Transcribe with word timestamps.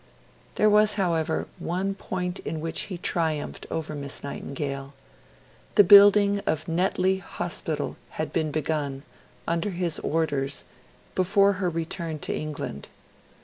There 0.55 0.67
was, 0.67 0.95
however, 0.95 1.47
one 1.59 1.93
point 1.93 2.39
in 2.39 2.59
which 2.59 2.85
he 2.89 2.97
triumphed 2.97 3.67
over 3.69 3.93
Miss 3.93 4.23
Nightingale: 4.23 4.95
the 5.75 5.83
building 5.83 6.39
of 6.47 6.67
Netley 6.67 7.17
Hospital 7.19 7.97
had 8.17 8.33
been 8.33 8.49
begun 8.49 9.03
under 9.47 9.69
his 9.69 9.99
orders, 9.99 10.63
before 11.13 11.53
her 11.61 11.69
return 11.69 12.17
to 12.17 12.35
England. 12.35 12.87